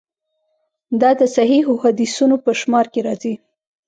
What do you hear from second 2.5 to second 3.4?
شمار کې راځي.